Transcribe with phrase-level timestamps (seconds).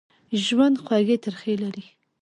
[0.43, 1.85] ژوند خوږې ترخې لري.